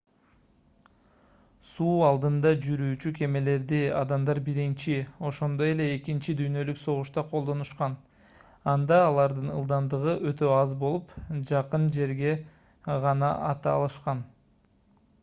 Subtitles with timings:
[1.71, 4.95] суу алдында жүрүүчү кемелерди адамдар биринчи
[5.29, 7.97] ошондой эле экинчи дүйнөлүк согушта колдонушкан
[8.73, 11.13] анда алардын ылдамдыгы өтө аз болуп
[11.51, 12.33] жакын жерге
[13.07, 14.29] гана ата алышкан